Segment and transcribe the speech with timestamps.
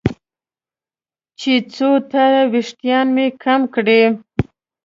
[1.39, 4.01] چې څو تاره وېښتان مې کم کړي.